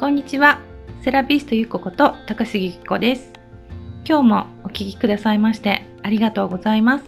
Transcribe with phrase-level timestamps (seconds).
[0.00, 0.62] こんにちは。
[1.02, 3.34] セラピストゆここと高杉ゆき子です。
[4.08, 7.04] 今日もお聞きくださいましてありがとうございます。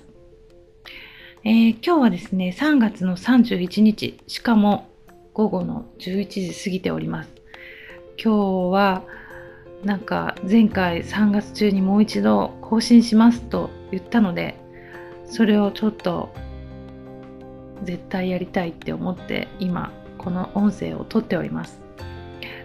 [1.43, 4.91] えー今日はですね、3月の31日、しかも
[5.33, 7.31] 午後の11時過ぎております。
[8.23, 9.05] 今日は
[9.83, 14.55] なんか前回3月中にもう一度更新しますと言ったので、
[15.25, 16.29] それをちょっと
[17.85, 21.82] 絶対やりたいって思って今この音声を撮っております。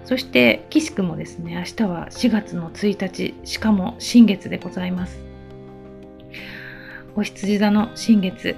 [0.08, 5.20] そして岸くもですね、明日は4月の1日、しかも新月でございます。
[7.18, 8.56] お羊座の新月。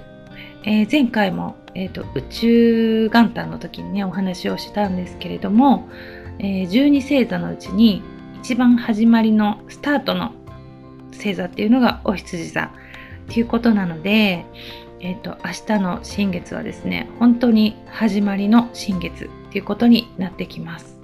[0.64, 5.90] えー前回も、えーと宇宙元旦の時にね、お話をしたんですけれども、
[6.38, 8.04] えー12星座のうちに
[8.44, 10.34] 一番始まりのスタートの
[11.12, 12.70] 星座っていうのがお羊座っ
[13.28, 14.46] ていうことなので、
[15.00, 20.99] えっ、と、明日の新月はですね、本当に始まりの新月っていうことになってきます。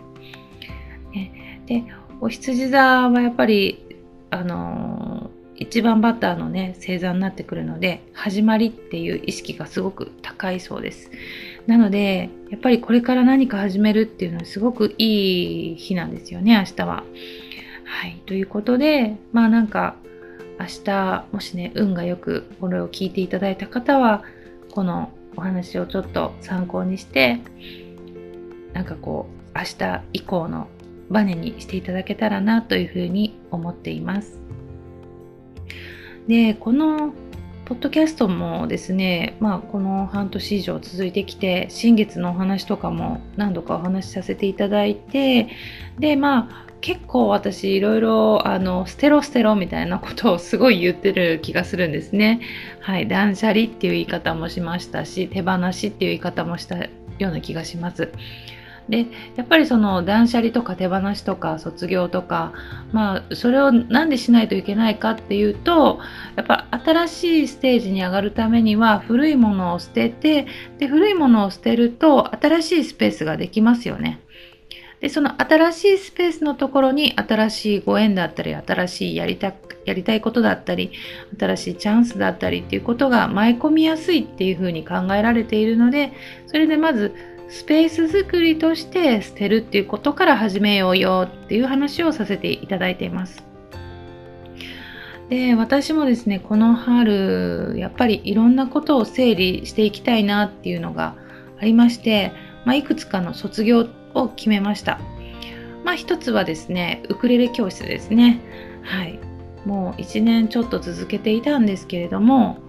[1.67, 1.83] で、
[2.21, 3.85] お羊座はやっぱり、
[4.29, 11.11] あのー一番バッターのね、星座になってくるので、始まりっていう意識がすごく高いそうです。
[11.65, 17.03] なので、やっぱりこれから何か始めるっていうのはすごくいい日なんですよね、明日は。
[17.85, 18.21] はい。
[18.25, 19.95] ということで、まあなんか、
[20.59, 24.23] 明日、もしね、運がよくこれを聞いていただいた方は、
[24.71, 27.39] このお話をちょっと参考にして、
[28.73, 30.67] なんかこう、明日以降の
[31.09, 34.39] バネにしていただけたらなというふうに思っています。
[36.27, 37.13] で、この
[37.65, 45.49] ポッドキャストもですね、まあ、この半年以上続いてきて、新月のお話とかも何度かお話しさせていただいて、
[45.97, 52.41] で、まあ、結構私いろいろあのステロステロみたいなことをすごい言ってる気がするんですね。
[52.79, 56.89] はい、断捨離っていう言い方もしましたし、手放しっていう言い方もしたよ
[57.19, 58.11] うな気がします。
[58.89, 62.53] で、やっぱりその断捨離とか手放しとか卒業とか、
[62.91, 65.99] まあそれをなんでしないといけないかっていうと、
[66.35, 70.47] やっぱ新しいステージに上がるためには古いものを捨てて、
[70.77, 74.19] で、古いものを捨てると新しいスペースができますよね。
[74.99, 79.53] で、その新しいスペースのところに新しいご縁だったり、新しいやりた
[79.85, 80.91] やりたいことだったり、
[81.39, 86.11] 新しいチャンスだったりっていうことが舞い込みやすいっていうふうに考えられているので、
[86.47, 87.13] それでまず
[87.47, 93.43] スペース作りとして捨てるっていうことから始めようよっていう話をさせていただいています。
[95.29, 101.15] で、私もですね、この春、やっぱりいろんなことを整理していきたいなっていうのが
[101.59, 102.31] ありまして、
[102.65, 104.99] まあ、いくつかの卒業を決めました。
[105.83, 108.39] まあ、一つはですね、ウクレレ教室ですね。
[108.83, 109.19] はい。
[109.65, 112.59] もう1年ちょっと続けていたんですけれども、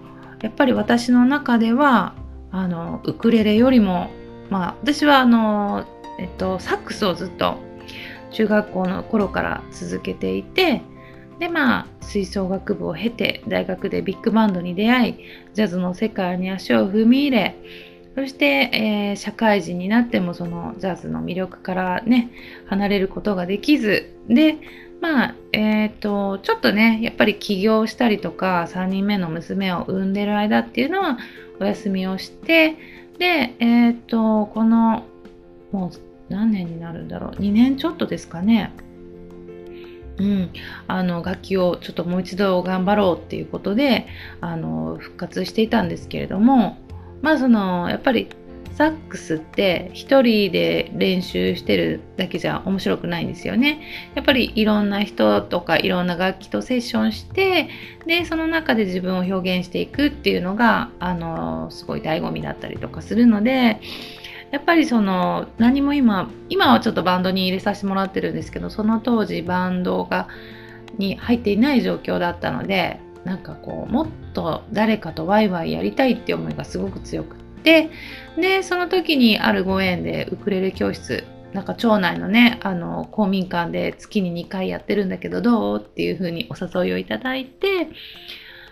[0.41, 2.15] やっぱり私の中では、
[2.51, 4.09] あの、ウクレレよりも、
[4.49, 5.85] まあ、私はあの、
[6.19, 7.57] えっと、サックスをずっと
[8.31, 10.81] 中学校の頃から続けていて、
[11.39, 15.15] で、まあ、吹奏楽部を経て、大学でビッグバンドに出会い、
[15.53, 17.55] ジャズの世界に足を踏み入れ、
[18.15, 22.31] そして、えー社会人になってもそのジャズの魅力からね、
[22.65, 24.57] 離れることができず、で、
[25.01, 31.19] まあ、えっ、と、ちょっとね、やっぱり起業したりとか、3人目の娘を産んでる間っていうのは
[31.59, 32.75] お休みをして、
[33.17, 35.03] で、えっ、と、この、
[35.71, 35.91] もう
[36.29, 38.71] 何年になるんだろう、2年ちょっとですかね。
[40.19, 40.49] うん、
[40.87, 44.07] あの楽器をちょっともう一度頑張ろうっていうことで
[44.41, 46.77] あの復活していたんですけれども
[47.21, 48.27] まあそのやっぱり
[48.77, 53.81] サックスって一人で練習してるだけじゃ面白くないんですよね。
[54.13, 57.69] やっぱりいろんな人とかいろんな楽器とセッションして
[58.05, 63.81] でその中で自分を表現していくっていうのがあのすごい醍醐味だったりとかするので
[64.51, 70.27] やっぱりその何も今今はちょっとバンドに入れさせてもらってるんですけどその当時バンドが
[70.99, 77.89] に入っていない状況だったのでなんかこうもっと誰かとワイワイやりたいって思いがすごく強くって
[78.39, 87.89] でその時にあるご縁でウクレレ教室なんか町内のねあの公民館で月に2回やってるんだけどどうっていう風にお誘いをいただいて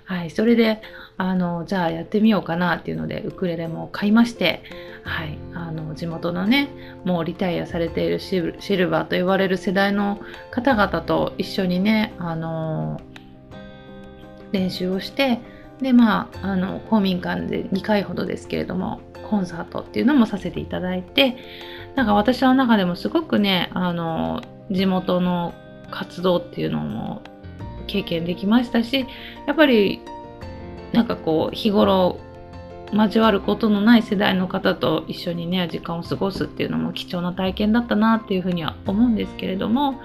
[0.05, 0.81] はいそれで
[1.17, 4.63] あのじゃあやってみようかなっていうのでウクレレも買いまして
[5.05, 6.67] はい、あの地元のね
[7.05, 10.19] もうリタイアされているシルバーと言われる世代の
[10.49, 12.99] 方々と一緒にね、あの
[14.51, 15.41] 練習をして
[15.81, 21.37] でまああの公民館で2回ほどですけれどもコンサートっていうのもさせていただいて
[21.95, 24.41] なんか私の中でもすごくねあの
[24.71, 25.53] 地元の
[25.91, 27.21] 活動っていうのも
[27.87, 29.05] 経験できましたし
[29.47, 30.01] やっぱり
[30.91, 32.19] なんかこう日頃
[32.93, 39.99] 交わることのない世代の方と一緒にね時間を過ごすっていうのも貴重な体験だったなっていうふうには思うんですけれども、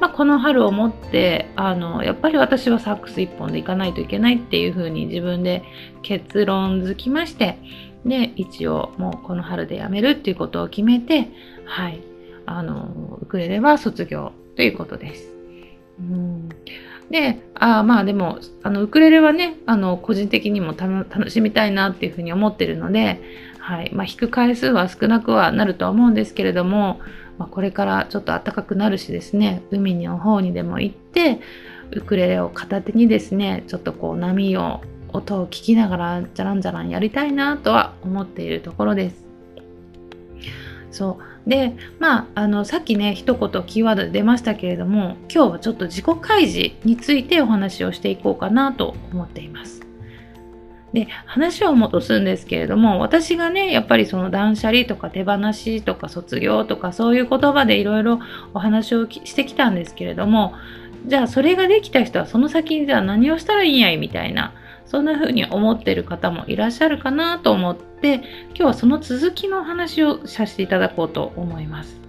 [0.00, 5.62] まあ、この春をもってあのやっぱり私はサックス1本でいかないといけないっていうふうに自分で
[6.02, 7.58] 結論づきまして
[8.04, 11.28] で一応もうこの春でやめるっていうことを決めて
[11.66, 12.00] はい
[12.46, 15.30] あのウクレレは卒業ということです。
[16.00, 16.48] うん
[17.10, 23.20] で、あまあでも、あの、ウクレレはね、あの、個人的にも楽しみたいなっていうふうに思ってるので、
[23.58, 23.90] はい。
[23.92, 27.00] まあ、弾く回数は少なくはなるとは思うんですけれども、
[27.40, 31.40] まあ、これからちょっと暖かくなるしですね、海の方にでも行って、
[31.90, 39.24] ウクレレを片手にですね、ちょっとこう波を、音を聞きながら、じゃらんじゃらんやりたいなとは思っているところです。
[40.90, 41.48] そう。
[41.48, 49.89] でまああのさっきね一言キーワードで出ましたけれども今日はちょっと自己開示についてお話をしていこうかなと思っています。
[50.92, 58.18] で話を戻すんですけれども私がねやっぱりその断捨離とか手放しとか卒業とかそういう言葉でいろいろ
[58.54, 60.54] お話をしてきたんですけれども
[61.06, 64.52] じゃあそれができた人はその先にじゃあ何をしたらいいんやいみたいな
[64.84, 68.14] そんな風に思ってる方もいらっしゃるかなと思って
[68.48, 72.00] 今日はその続きの話をさせていただこうと思います。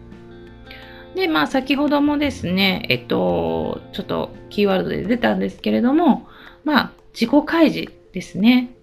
[1.15, 6.27] で、まあ先ほどもですね、えっと、ちょっとキーワードで出たんですけれども、
[6.63, 8.75] まあ自己開示ですね。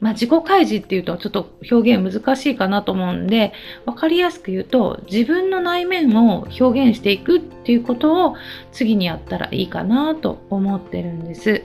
[0.00, 3.52] まあ、自己開示っていうとちょっと表現難しいかなと思うんで、
[3.86, 8.36] わかりやすく言うと、自分の内面を表現していくっていうことを
[8.72, 11.62] 次にやったらいいかなと思ってるんです。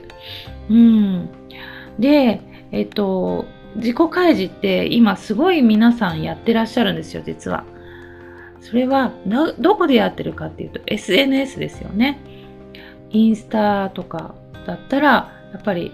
[0.70, 1.28] うん。
[1.98, 2.40] で、
[2.72, 3.44] えっと、
[3.76, 7.64] 自己開示って今すごい皆さんやってらっしゃるんですよ、実は。
[8.60, 9.12] それは
[9.58, 12.18] どこでやってるかっていうと SNS ですよね。
[13.10, 14.34] インスタとか
[14.66, 15.08] だったら
[15.52, 15.92] やっぱり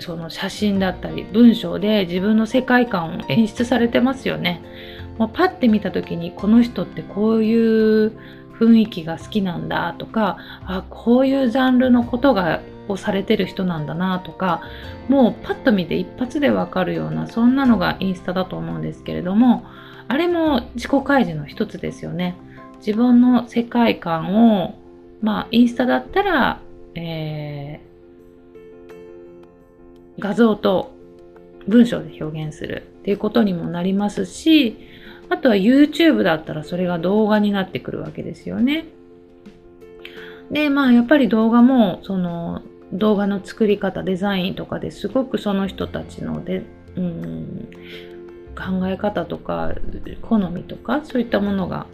[0.00, 4.62] その写真だったり文章で自分の世界観を演出されてますよね。
[5.18, 8.12] もうパッて見た時にこの人ってこういう
[8.58, 14.62] 雰囲気が好きなんだとかあこういうジャンルのことがをされてる人なんだなとか
[15.08, 19.64] もうパッと見て一発でわかるようなそんなのがインスタだと思うんですけれども
[20.08, 22.36] あれも自己開示の一つですよね。
[22.78, 24.74] 自分の世界観を
[25.20, 26.60] まあインスタだったら、
[26.94, 27.89] えー、
[30.18, 30.92] 画像と
[31.66, 34.76] 文章で表現するっていうことにもなりますし
[35.30, 38.86] あとは YouTube だったらそれが動画になってくるわけですよね。
[40.50, 42.62] で、まあやっぱり動画もその
[42.92, 46.64] 動画の作り方、デザインとかですごくその人たちので、
[46.96, 47.68] うん、
[48.56, 49.72] 考え方とか
[50.22, 51.86] 好みとかそういったものが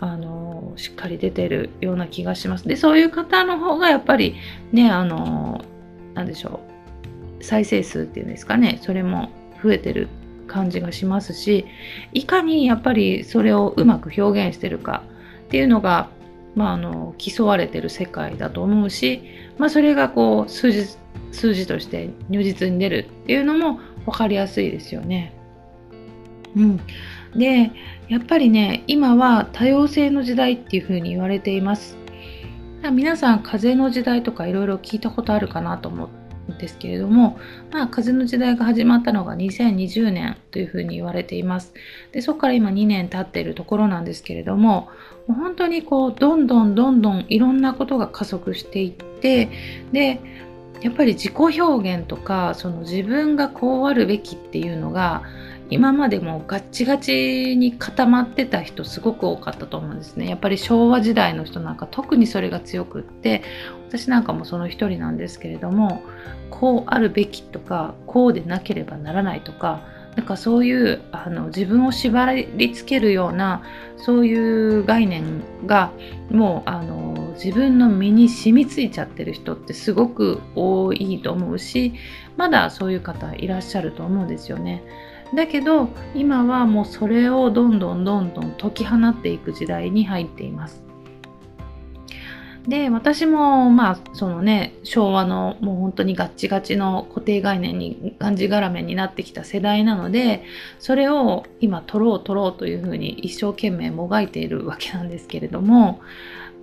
[0.00, 2.66] あのしっかり出てるような気がします。
[2.66, 4.34] で、そういう方の方がやっぱり
[4.72, 5.64] ね、あの、
[6.14, 6.71] なんでしょう、
[7.42, 9.30] 再生数っていうんですかね、それも
[9.62, 10.08] 増えてる
[10.46, 11.64] 感じがしますし
[12.12, 15.02] いかにやっぱりそれをうまく表現してるか
[15.46, 16.08] っていうのが、
[16.54, 19.22] まあ、あの競われてる世界だと思うし、
[19.58, 20.96] まあ、それがこう数字
[21.30, 25.32] 数字として如実に出るっていうのも分かりやすいですよね。
[26.54, 26.80] うん、
[27.34, 27.70] で
[28.08, 31.96] やっぱりね今は多様性の時代っていうふうに言われています。
[32.92, 36.08] 皆さん風の時代とかいろいろ聞いたことあるかなと思っ
[36.58, 37.38] ですけれども、
[37.70, 41.72] まあ、風の時代が始まったのが2020年というふうに言われています。
[42.12, 44.88] でそこから今2年経っているところなんですけれども、
[45.26, 49.48] もう本当にこうどんどんどんどんいろんなことが加速していって
[49.92, 50.20] で
[50.80, 55.22] やっぱり自己表現とかその自分がこうあるべきっていうのが
[55.70, 60.28] 今までもガッチガチに固まってた人すごく多かったと思うんですね。
[60.28, 63.42] やっぱり昭和時代の人なんか特にそれが強くって
[63.88, 66.02] 私なんかもその一人なんですけれども
[66.50, 69.80] こうあるべきとかこうでなければならないとか
[70.16, 73.62] なんかそういうあの自分を縛りつけるような
[73.96, 75.90] そういう概念が
[76.30, 81.94] もうあの自分の身に染みついちゃってる人ってすごく多いと思うし
[82.36, 84.82] まだそういう方いらっしゃると思うんですよね。
[85.34, 90.82] だけど今はもうそれをどんどんどんどん解き放っていく時代に入っています。
[92.68, 100.44] で私もまあそのね昭和のもう本当にガッチガチの固定概念にがんじがらめになってきた世代なので
[100.78, 106.00] それを今取ろう取ろうというふうに一生懸命もがいているわけなんですけれども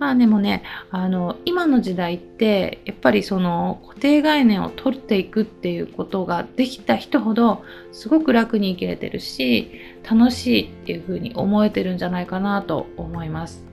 [0.00, 9.70] まあでもねあの今の時代ってやっぱりその固定概念を取っていくっていうことができた人ほどすごく楽に生きれてるし
[10.10, 13.64] 楽しいっていうふうに思えてるんじゃないかなと思います。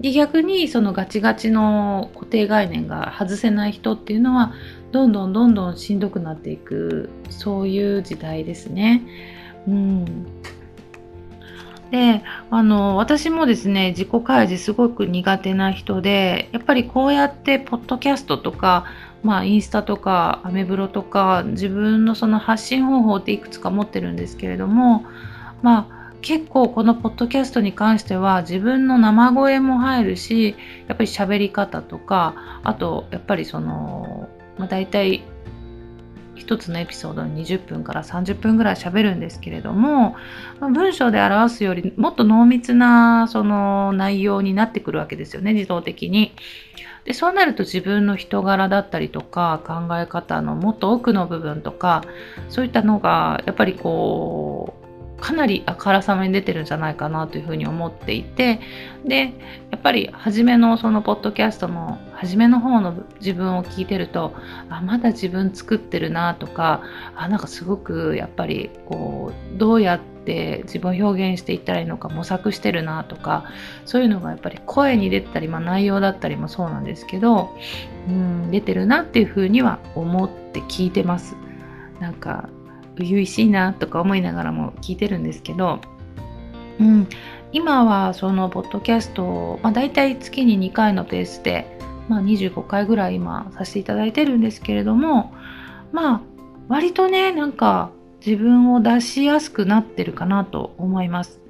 [0.00, 4.52] で逆にそのガチガチの固定概念が外せない人っていうのは
[4.92, 9.02] どんどんどんどんしんどくなっていくそういう時代ですね。
[9.66, 10.26] うん、
[11.94, 18.84] であの私もですね自己開示すごく苦手な人でやっぱりこうやってポッドキャストとか、
[19.22, 25.04] まあ、インスタとかアメブロとか自分のその発信方法っていくつか持ってるんですけれども
[25.62, 30.56] まあ結構このポッドキャストに関しては自分の生声も入るし
[30.88, 35.22] やっぱり喋り方とかあとやっぱりその、まあ、大体
[36.36, 40.16] 1つのエピソードに20分から30分ぐらいしゃべるんですけれども、
[40.60, 46.32] まあ、文章で表すよりもっと濃密なその内容になってくるわけですよね自動的に。
[47.04, 52.02] でそうなると自分の人柄だったりとか考え方のもっと奥の部分とか
[52.48, 54.83] そういったのがやっぱりこう
[55.24, 58.60] かなりあからさまに出てるんじゃないかなというふうに思っていて
[59.06, 59.32] で
[59.70, 64.34] やっぱり初めのそのポッドキャストの初めの方の自分を聞いてると
[64.68, 66.82] あまだ自分作ってるなとか
[67.16, 73.46] あなんかすごくやっぱりこうどうやって自分を表現していったらいいのか模索してるなとか
[73.86, 77.48] そういうのがやっぱり声に出たり、まあ、内容だったりもそうなんですけど
[78.08, 81.34] うん出てるなっていうふうには思って聞いてます。
[81.98, 82.50] なんか
[82.98, 85.80] 初々しいなとか思いながらも聞いてるんですけど、
[86.80, 87.08] うん、
[87.52, 95.32] 今はそのポッドキャストを、まあ、大体月に2回のペースで、まあ、25回ぐらい今させていただいてるんですけれども
[95.92, 96.20] まあ
[96.68, 97.90] 割とねなんか
[98.24, 101.40] 自分を出しやすくなってるかなと思います、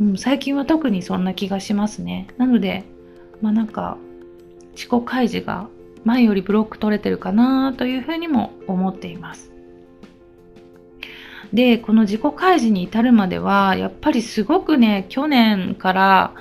[0.00, 2.28] うん、最近は特にそんな気がしますね。
[2.38, 2.84] なので
[3.42, 3.98] まあなんか
[4.72, 5.68] 自己開示が
[6.04, 9.55] 前よりブロック取れてるかなというふうにも思っています。
[11.52, 16.34] でこの自己開示に至るまではやっぱりすごくね去年から、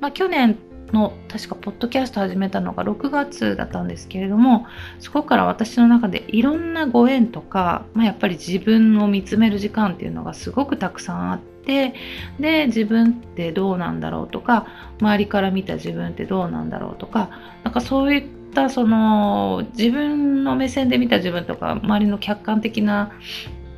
[0.00, 0.58] まあ、去年
[0.92, 4.66] の確かポッドキャスト始めたのが6月だったんですけれども
[5.00, 11.94] そこから私の中でいろんなご縁とか、まあ、やっぱり自分を見つめる時間っていうのがすごくたくさんあって
[12.38, 14.66] で自分ってどうなんだろうとか
[15.00, 17.30] 周りから見た自分ってどうなんだろうとか
[17.64, 23.10] なんかそういったその自分の目線で見た自分とか周りの客観的な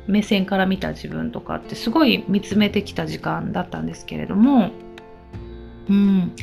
[0.09, 4.71] 目線から見た自分とかってすごい見つめてきた時間だったんですけれども、
[5.89, 6.35] うん。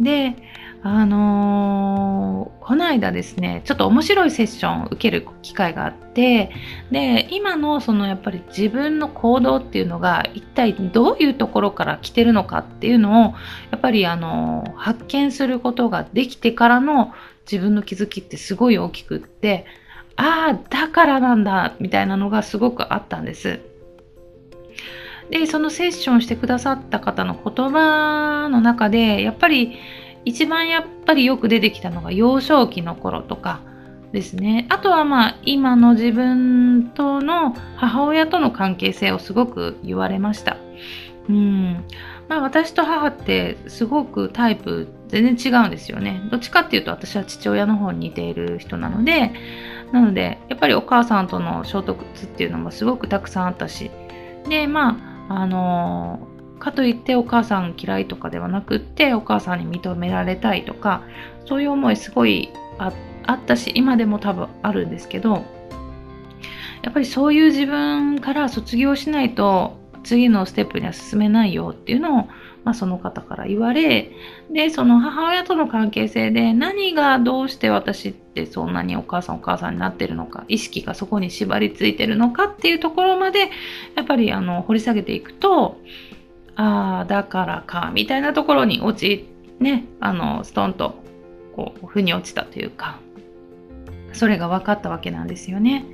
[0.00, 0.36] で、
[0.82, 6.50] あのー、この間ですね、ちょっと面白いセッションを受ける機会があって、
[6.90, 13.34] で、今のそのやっぱり自分の行動っていうのが一体どういうところから来てるのかっていうのを、
[13.70, 17.14] やっぱりあのー、発見することができてからの
[17.50, 19.64] 自分の気づきってすごい大きくって、
[20.16, 23.60] ああ、だからなんだ、みたいなのがすごくあったんです。
[25.30, 29.78] で、そのセッションしてくださった方の言葉の中で、やっぱり
[30.24, 33.60] 一番やっぱりよく出てきたのが幼少期の頃とか
[34.12, 34.66] ですね。
[34.70, 40.56] あとはまあ今の自分との母親との関係性をすごく言われました。
[41.28, 41.84] うん。
[42.28, 46.22] まあ私と母ってすごくタイプ全然違うんですよね。
[46.30, 49.32] どっちかっていうと私は父親の方に似ている人なので、
[49.94, 53.92] なのでやっぱりお母さんとの衝突っていうのもすごくたくさんあったし。
[54.48, 54.98] でま
[55.30, 61.02] ああのかといってお母さん嫌いとかではなくってお母さんに認められたいとか
[61.46, 62.92] そういう思いすごいあ
[63.32, 65.44] ったし今でも多分あるんですけど
[66.82, 72.28] やっぱりそういう自分から卒業しないと次のステップには進めないよっていうのを
[72.64, 74.10] まあ、その方から言われ
[74.50, 83.50] でその母親との関係性で何がどうして私ってそんなにお母さんお母さんになってるのか意識がそこに縛りついてるのかっていうところまで
[83.94, 85.78] やっぱりあの掘り下げていくと
[86.56, 89.28] ああだからかみたいなところに落ち
[89.60, 90.96] ねあのストンと
[91.54, 92.98] こう腑に落ちたというか
[94.12, 95.84] それが分かったわけなんですよね。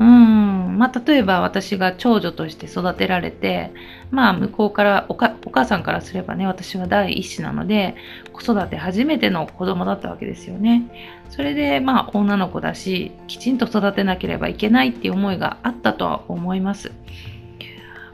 [0.00, 3.72] うんまあ、例えば私が長女として育てられて、
[4.12, 7.96] まあ、向こうからお母さんからすればね私は第一子なので
[8.32, 11.17] 子育て初めての子供だったわけですよね。
[11.28, 16.92] それでまあ女の子だしきちんと育てなければいけないっていう思いがあったとは思います。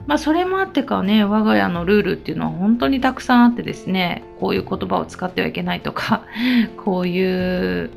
[0.06, 6.24] まあそれもあってかね我が家のルールっていうのは本当にたくさんあってですねこういう言葉を使ってはいけないとか
[6.84, 7.90] こういう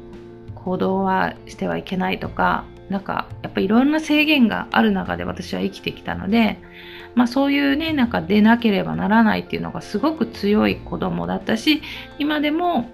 [0.55, 6.59] 行動はしてはいけないとかなんかやっぱりいろんな制限がある中で私は生きてきたので、
[7.15, 11.81] まあ、そういうねなんか出なければならないっていうのがすごく強い子供だったし
[12.17, 12.89] 今でも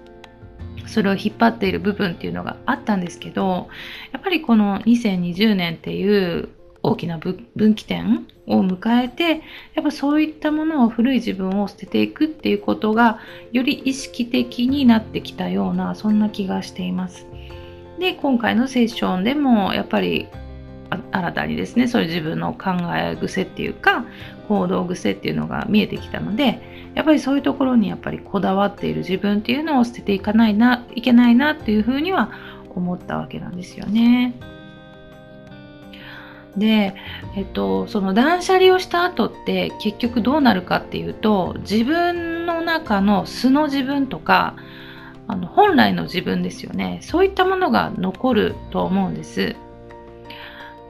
[0.86, 3.68] それを引っ張っている部分っていうのがあったんですけど
[4.12, 6.48] やっぱりこの2020年っていう
[6.82, 9.42] 大きな分岐点を迎えて
[9.74, 13.18] やっぱそういったものを古い自分を捨てていくっていうことが
[13.52, 17.26] より意識的になってきたようなそんな気がしています。
[17.98, 20.28] で今回のセッションでもやっぱり
[21.10, 24.04] 新たにですねそういう自分の考え癖っていうか
[24.48, 32.30] 行動癖っていうのが見えてきたのでやっぱりそういうところにやっぱりこだわっている自分っていうのを捨てていかないないけないなっていうふうには
[32.74, 34.34] 思ったわけなんですよね。
[36.56, 36.94] で、
[37.36, 44.54] えっと、その断捨離をした後って結局どうなるかっていうと自分の中の素の自分とか
[45.26, 49.56] あの本来の自分ですよねそういったものが残ると思うんです。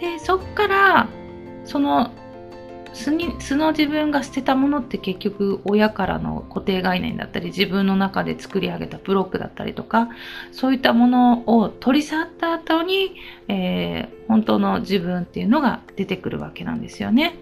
[0.00, 1.08] でそっから
[1.64, 2.10] その
[2.94, 10.08] 素に素の自分が捨てたものって結局親からの固定概念だったり自分の中で作り上げたブロックだったりとか
[10.52, 13.16] そういったものを取り去った後に、
[13.48, 17.36] えー、本当の自分っていうのが出てくるわけなんですよね。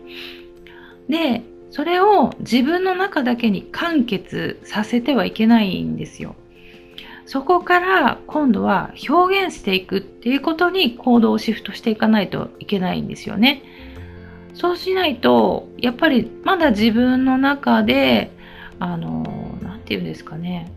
[1.09, 6.35] でそれを自分の中だけに完結させてはいけないんですよ。
[7.25, 13.63] そこから今度は表現していくっていうことに行動をシフトしていかないといけないんですよね。
[14.55, 18.31] そうしないとやっぱりまだ自分の中で
[18.79, 20.71] あの何て言うんですかね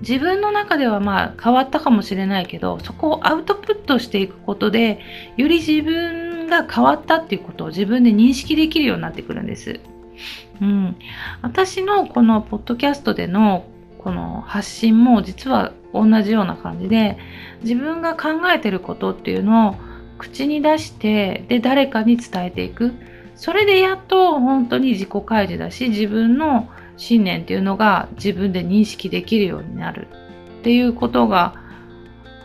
[0.00, 5.00] 自分の中ではまあ変わったかもしれないけどそこをアウトプットしていくことで
[5.36, 9.80] より自分が変わったっていうことを自分で認識できるようになってくるんです。
[10.60, 10.96] うん、
[11.42, 13.66] 私のこのポッドキャストでの
[13.98, 17.18] この発信も実は同じような感じで
[17.62, 19.76] 自分が考えてることっていうのを
[20.18, 22.92] 口に出してで誰かに伝えていく
[23.34, 30.08] それでやっと本当に自己開示だし自分の信念っていうのが自分で認識できるようになる
[30.60, 31.54] っていうことが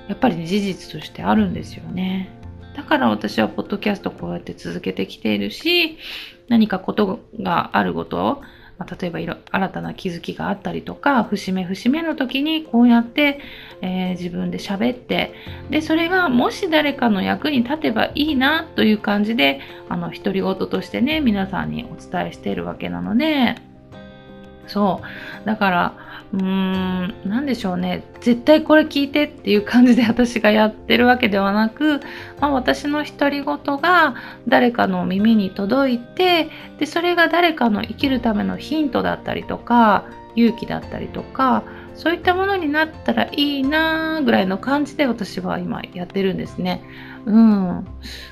[0.08, 2.30] やっぱり事実としてあるんですよね。
[2.76, 5.98] だから私はポッドキャストこうやって続けてきているし
[6.48, 8.42] 何かことがあること
[8.82, 13.40] まあ、例えば新たな気づきがあったりとか節目節目の時にこうやって、
[13.82, 15.34] えー、自分で喋って
[15.70, 23.56] でそれがもし誰かの役に立てばいいなという感じであの独り言としてね皆さんにお伝えしているわけなので
[24.66, 25.02] そ
[25.44, 25.46] う。
[25.46, 32.00] だからうーん何でしょうね絶対これ聞いてっていう感じで私がやってるわけではなく、
[32.40, 34.16] まあ、私の独り言が
[34.48, 41.64] 誰かの耳に届いてでそれが誰かの生きるためのヒントだったりとか勇気だったりとか
[41.96, 46.82] そういったものになったらいいなぐらいの感じで私は今やってるんですね。
[47.26, 47.88] うん、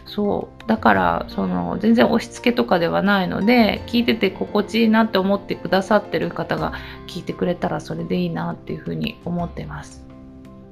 [0.06, 0.68] そう。
[0.68, 6.74] だからその全然押し付けとかではないので聞いてて心地いいなって思ってくださってる方が
[7.08, 10.10] 聞いてくれたらそれでいいなっていうふうに思ってます。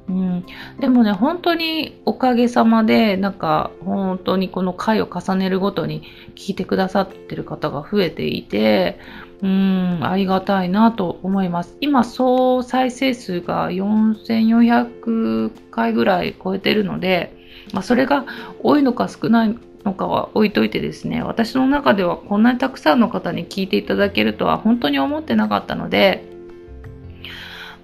[0.09, 0.45] うん、
[0.79, 6.03] でもね本当におかげさまでなんか本当にこの回を重ねるごとに
[6.35, 8.99] 聞いてくださってる方が増えていて
[9.41, 11.75] うんありがたいなと思います。
[11.81, 17.36] 今総再生数が4400回ぐらい超えてるので
[17.73, 18.25] まあ、それが
[18.61, 26.25] 多いのか少ないのかは置いといてですね私の中ではこんなにたくさんの方に聞いていただけるとは本当に思ってなかったので、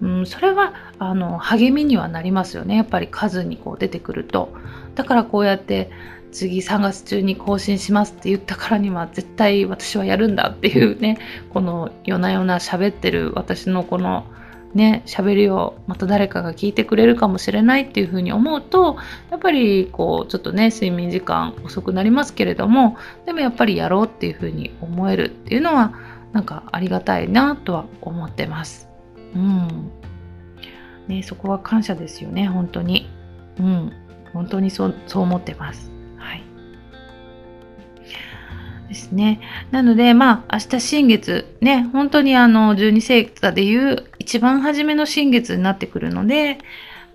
[0.01, 2.75] うん、それはあの励みにはなりますよね。
[2.75, 4.53] やっぱり数にこう出てくると。
[4.95, 5.91] だからこうやって
[6.31, 11.19] 次3月中に更新しますって言ったからには絶対私はやるんだっていうね
[11.53, 14.25] この夜な夜な喋ってる私のこの
[14.73, 18.97] ね喋りをまた誰かが聞いてくれるかもしれないっていうふうに思うと
[19.29, 25.93] やっぱりこうちょっとね睡眠時間遅くなりますけれどもでもやっぱりやろうっていうふうに思えるっていうのは
[26.33, 28.89] なんかありがたいなとは思ってます。
[29.35, 29.91] うん。
[31.07, 33.07] ね、そこは感謝ですよね、本当に。
[33.59, 33.91] うん。
[34.33, 35.92] 本当にそうそう思ってます。
[38.87, 39.39] ですね。
[39.71, 46.57] なので、まあ、明日新月、ね、本当にあの、十二星座でいう一番初めの新月になってくるので、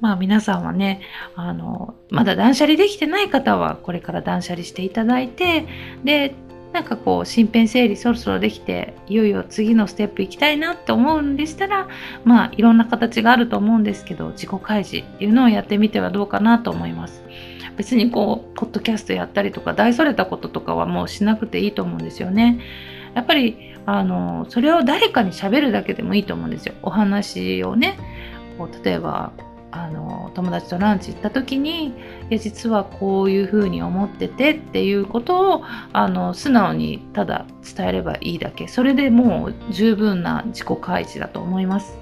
[0.01, 1.01] まあ皆さんはね、
[1.35, 5.67] あの、まだ断捨離できてない方はこれから断捨離していただいて、
[6.05, 6.35] で、
[6.73, 11.89] なんかこう身辺整理そろそろできていよいよ次のステップ行きたいなって思うんでしたら
[12.25, 17.23] まあいろんな形があると思うんですけど自己開示っていうのをやってみてはどうかなと思います。
[17.79, 22.61] 別にこうポッドキャストやったりとか大それたこととかはもうしなくていいと思うんですよね。
[23.15, 26.75] やっぱりあのそれを誰かに喋るだけでもいいと思うんですよ。
[26.83, 27.97] お話をね
[28.59, 29.33] こう例えば
[29.71, 31.93] あの友達とランチ行った時にい
[32.31, 41.97] や実はこういうふうに思っててっていうことをあの素直にただ伝えればいいだけそれでもう十分な自己開示だと思います。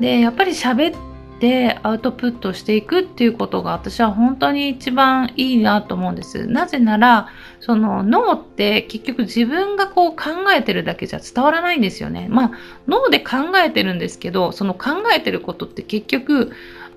[0.00, 1.13] でやっぱり喋っ
[1.44, 6.46] てアウトプットしていくっていうことが私は本当に一番いいなと思うんです。
[6.46, 7.28] なぜなら、
[7.60, 12.28] その脳って結局自分がこう考えてるだけじゃ伝わらないんですよね。
[12.30, 12.50] まあ
[12.88, 16.52] 脳で考えてるんですけど、その考えてることって結局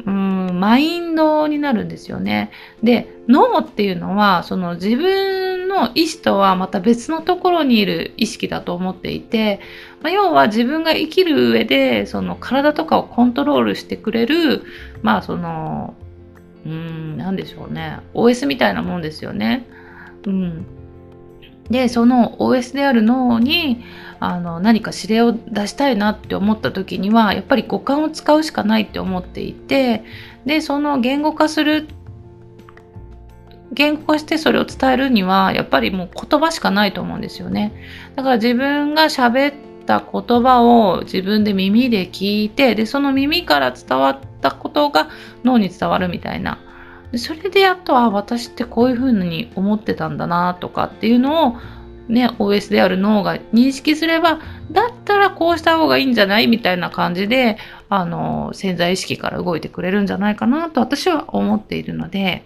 [0.06, 2.52] うーんマインドになるんですよね。
[2.82, 9.60] で脳っていうのはその自分の意思とはまた別のところにいる意識だと思っていて、
[10.02, 14.64] まあ、要は自分が生きる上でその体とかをコントロールしてくれる
[15.02, 15.96] まあその
[16.66, 19.66] うん何でしょうね OS みたいなもんですよね。
[20.26, 20.66] うん、
[21.70, 23.84] でその OS である脳に
[24.20, 30.04] あの何か指令を出したいなって思った時にはやっぱり五感を使うしかないって思っていて
[30.46, 31.88] でその言語化する
[33.72, 37.74] 言語化してそれを伝えるにはやっぱりもう言葉しかないと思うんですよね。
[38.16, 39.54] だから自分が喋っ
[39.86, 45.10] た言葉を自分で耳で聞いてでその耳から伝わったことが
[45.44, 46.60] 脳に伝わるみたいな。
[47.16, 51.58] それでやっとは私ってこういうふうに思ってたんだなとかっていうのを
[52.10, 54.40] ね、OS である脳が認識すれば、
[54.72, 57.58] だったらこうした方がいいんじゃないみたいな感じで、
[57.90, 62.46] あの、潜在意識から動いてくれるんじゃないかなと私は思っているので、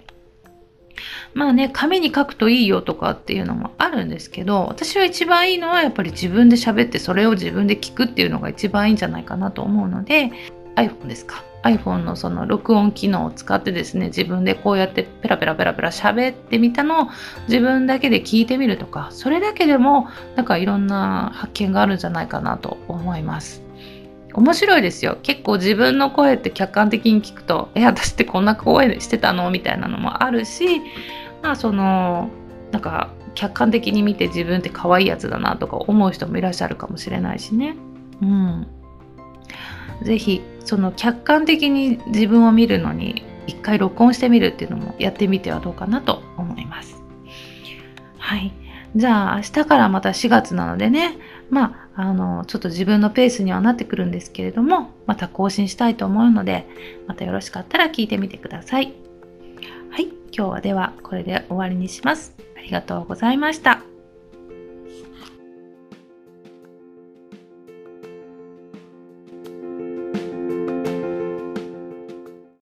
[1.34, 10.32] まあね、紙に書くといいよとかっていうのもあるんですけど、私は一番いいのはやっぱり自分で喋ってそれを自分で聞くっていうのが一番いいんじゃないかなと思うので、
[10.75, 11.43] iPhone ですか。
[11.63, 17.08] iPhone のその録音機能を使ってですね、自分でこうやってペラペラペラペラ喋ってみたのを
[17.47, 23.62] 自分だけで聞いてみるとか、それだけでもなんかいろんな発見があるんじゃないかなと思います。
[24.34, 25.17] 面白いですよ。
[25.24, 29.52] 結構自分の声って客観的に聞くと、え、私ってこんな声してたの？
[29.52, 30.82] みたいなのもあるし、
[31.41, 32.30] まあその、
[32.72, 37.76] なんか客観的に見て自分って可愛いやつだなとか思う人もいらっしゃるかもしれないしね。
[38.22, 38.67] うん。
[40.04, 47.02] ぜひその客観的に自分を見るのに一回録音してみるっていうのもやってみてはどうかなと思います。
[48.17, 48.54] はい。
[48.96, 51.17] じゃあ明日からまた4月なのでね、
[51.50, 56.67] まあ、あの、ちょっと自分のペースにはなってくるんですけれども、また更新したいと思うので、
[57.08, 58.93] またよろしかったら聞いてみてください。
[59.89, 60.08] はい。
[60.34, 62.34] 今日はではこれで終わりにします。
[62.58, 63.90] ありがとうございました。